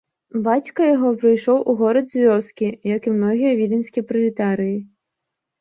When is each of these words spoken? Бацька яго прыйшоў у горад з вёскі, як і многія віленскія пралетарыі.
Бацька 0.45 0.87
яго 0.95 1.09
прыйшоў 1.23 1.59
у 1.73 1.75
горад 1.83 2.05
з 2.13 2.23
вёскі, 2.23 2.67
як 2.95 3.01
і 3.13 3.13
многія 3.19 3.51
віленскія 3.61 4.07
пралетарыі. 4.15 4.77